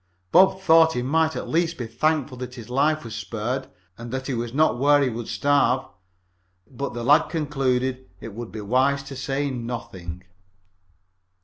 [0.31, 3.67] Bob thought he might at least be thankful that his life was spared
[3.99, 5.85] and that he was not where he would starve,
[6.65, 10.23] but the lad concluded it would be wise to say nothing.